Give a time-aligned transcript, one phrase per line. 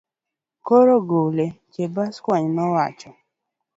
[0.67, 3.11] Koro gole, Chebaskwony nowacho.